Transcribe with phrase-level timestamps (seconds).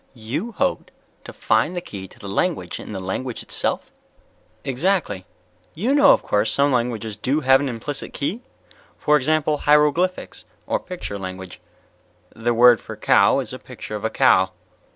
[0.15, 0.89] "You hoped
[1.25, 3.91] to find the key to the language in the language itself?"
[4.63, 5.27] "Exactly.
[5.75, 8.41] You know, of course, some languages do have an implicit key?
[8.97, 11.59] For example hieroglyphics or picture language.
[12.35, 14.49] The word for cow is a picture of a cow."